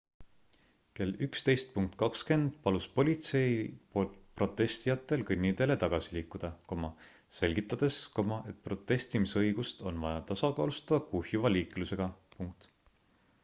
kell 0.99 1.11
11.20 1.25 2.45
palus 2.67 2.87
politsei 2.95 3.51
protestijatel 4.41 5.25
kõnniteele 5.27 5.77
tagasi 5.85 6.17
liikuda 6.17 6.51
selgitades 7.41 7.99
et 8.39 8.59
protestimisõigust 8.71 9.87
on 9.93 10.03
vaja 10.07 10.25
tasakaalustada 10.33 11.03
kuhjuva 11.13 11.53
liiklusega 11.57 12.11